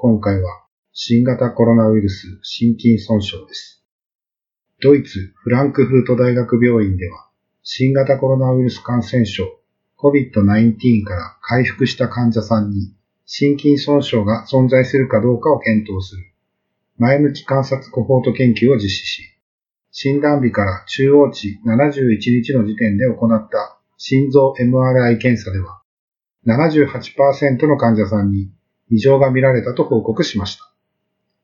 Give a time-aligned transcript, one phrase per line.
[0.00, 0.62] 今回は、
[0.92, 3.84] 新型コロナウイルス心筋損傷です。
[4.80, 7.26] ドイツフランクフルト大学病院では、
[7.64, 9.58] 新型コロナウイルス感染症
[9.98, 12.94] COVID-19 から回復した患者さんに
[13.26, 16.22] 心筋損傷が存在するかどうかを検討する
[16.96, 19.22] 前向き観察コホート研究を実施し、
[19.90, 25.82] 診断日から中央値71日の時点で行った心臓 MRI 検査では、
[26.46, 28.52] 78%の患者さんに
[28.90, 30.70] 異常が見られたと報告しました。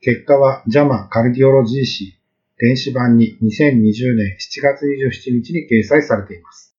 [0.00, 2.16] 結果は JAMA カルディオロジー誌
[2.58, 6.74] 電子版に2020年7月27日に掲載されています。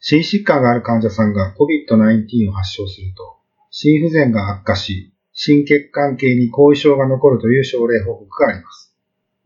[0.00, 3.38] 心疾患がある患者さんが COVID-19 を発症すると、
[3.70, 8.94] 心不全が悪化し、心血管系に後遺症が残るという症例報告があります。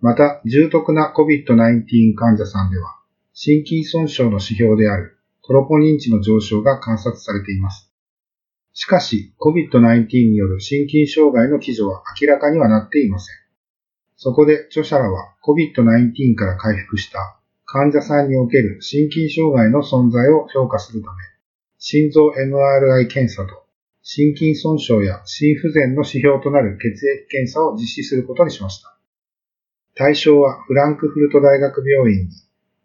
[0.01, 2.98] また、重篤な COVID-19 患者さんでは、
[3.33, 7.92] 心筋損傷の指標であるトロポニン値の上昇が観察されています。
[8.75, 13.37] しかし、COVID-19 による心筋障害の基準は明らかにはなっていません。
[14.17, 21.17] そこで著者らは COVID-19 から回復した患者さんにおける心筋障害の存在を評価するため、
[21.79, 23.62] 心臓 MRI 検査と
[24.03, 28.97] 心筋損傷や心不全の指標となる血液検査を実施することにしました。
[29.95, 32.29] 対象はフランクフルト大学病院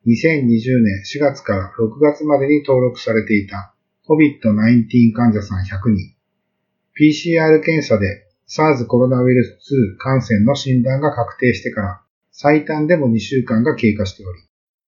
[0.06, 3.74] に2020年4月から6月までに登録されていた
[4.08, 6.16] COVID-19 患者さん100人。
[7.00, 12.02] PCR 検査で SARS コロナウイルス2感染の診断が確定してから
[12.32, 14.40] 最短でも2週間が経過しており、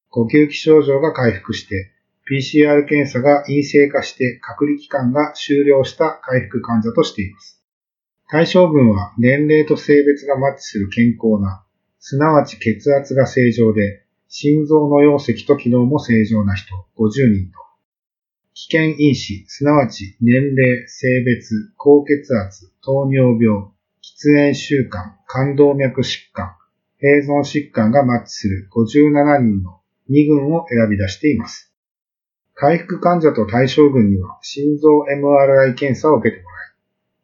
[0.10, 1.92] 呼吸器症状が回復して
[2.32, 7.62] PCR 検査が陰性化して隔離期間が終了した回復患者としています。
[8.30, 11.64] 対象群は年齢と性別がマッチする健康な
[12.02, 17.60] すなわち血圧が正常で、心臓の容積と機能も正常な人50人と、
[18.60, 23.72] 危険因子、すなわち年齢、性別、高血圧、糖尿病、
[24.04, 26.58] 喫煙習慣、冠動脈疾患、
[27.02, 31.74] 併存疾患がマッチする57人の2群を選び出しています。
[32.54, 36.70] 回復患者と対象群には心臓 MRI 検査を受けてもらい、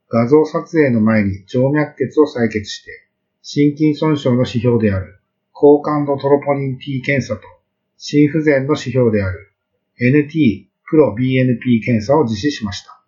[0.07, 2.91] 画像撮影の前に静脈血を採血して、
[3.41, 5.19] 心筋損傷の指標である
[5.51, 7.41] 高感度トロポニン T 検査と
[7.97, 9.51] 心不全の指標である
[9.99, 13.01] NT プロ BNP 検査を実施しました。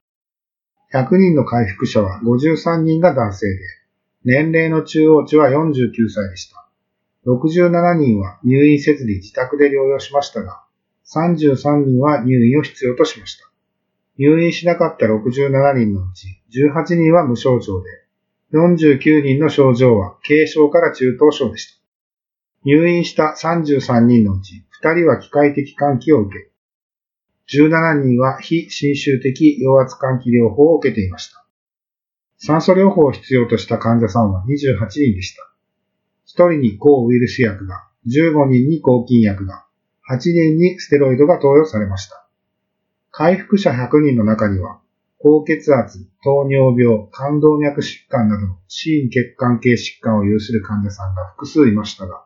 [0.94, 3.60] 100人の回復者は53人が男性で、
[4.24, 6.68] 年齢の中央値は49歳でした。
[7.26, 10.64] 67人は入院せずに自宅で療養しましたが、
[11.14, 13.50] 33人は入院を必要としました。
[14.18, 17.90] 入院しなかった67人のうち18人は無症状で、
[18.54, 21.78] 49人の症状は軽症から中等症でした。
[22.64, 26.50] 入院した33人のうち2人は機械的換気を受け、
[27.50, 31.46] 17人は非侵襲的陽圧換気療法を受けていました。
[32.40, 35.44] 酸素療法を必要とした患者さんは28人でした。
[36.28, 39.66] 1人に抗ウイルス薬が、15人に抗菌薬が、
[40.10, 42.28] 8人にステロイドが投与されました。
[43.12, 44.82] 回復者100人の中には、
[45.20, 52.26] 高血圧、糖尿病、冠動脈疾患などの心血管系疾患を有する患者さんが複数いましたが、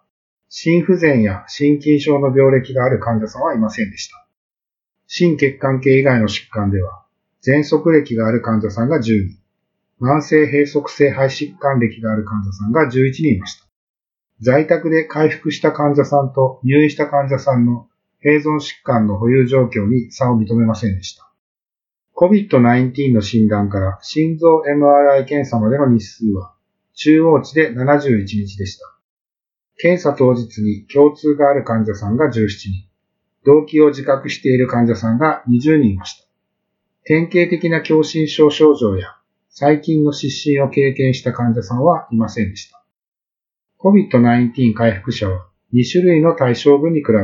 [0.50, 4.21] 心不全や心筋症の病歴がある患者さんはいませんでした。
[5.14, 7.04] 心血管系以外の疾患では、
[7.44, 9.38] 喘息歴がある患者さんが10人、
[10.00, 13.66] 慢性閉塞性肺疾患歴がある患者さんが11人いました。
[14.40, 17.90] 在宅で回復した患者さんと入院した患者さんの
[18.24, 21.30] 併存疾患の保有状況に差を認めませんでした。
[22.16, 26.54] COVID-19 の診断から心臓 MRI 検査までの日数は
[26.94, 28.86] 中央値で71日でした。
[29.76, 32.91] 検査当日に共通がある患者さんが17人、
[33.46, 36.28] 動機を自覚している患者さんが20人いました。
[37.04, 39.16] 典型的な狭心症症状や
[39.50, 42.84] 最近の失神を経験した患者さんはいませんでした。
[43.80, 47.18] COVID-19 回復者は2種類の対象群に比べ、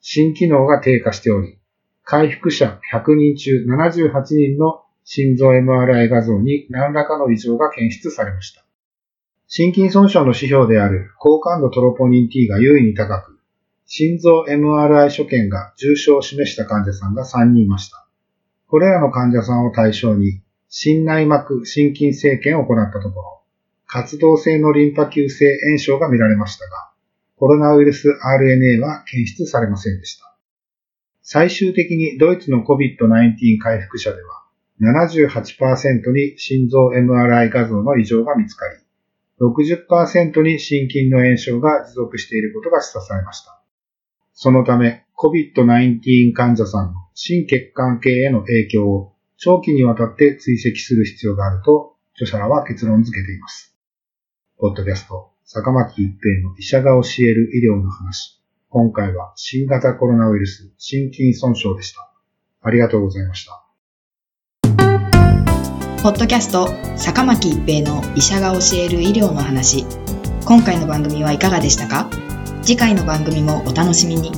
[0.00, 1.58] 心機能が低下しており、
[2.02, 8.64] 回復者100人中78人の心臓 MRI 画像に何らかの異常が検出されました。
[9.46, 13.33] 心筋損傷の指標である高感度トロポニン T が優位に高く、
[13.96, 18.08] 心臓 MRI 所見が重症を示した患者さんが3人いました。
[18.66, 23.42] これらの患者さんを対象に、心内膜心筋生検を行ったところ、
[23.86, 26.90] 活動性のリンパ球性炎症が見られましたが、
[27.36, 30.36] コロナウイルス RNA は検出されませんでした。
[31.22, 34.42] 最終的にドイツの COVID-19 回復者では、
[34.80, 38.76] 78%に心臓 MRI 画像の異常が見つかり、
[39.40, 43.60] 60%に心筋の炎症が持続していることが示唆されました。
[44.34, 53.76] そのため、COVID-19 患者さんの心血管系への影響を長期にわたって追跡する必要があると、著者らは結論付けています。
[54.58, 58.40] ポッドキャスト、坂巻一平の医者が教える医療の話。
[58.70, 62.10] 今回は新型コロナウイルス心筋損傷でした。
[62.60, 63.64] ありがとうございました。
[66.02, 69.86] ポッドキャスト、坂巻一平の医者が教える医療の話。
[70.44, 72.10] 今回の番組はいかがでしたか？
[72.64, 74.32] 次回の番組もお楽しみに。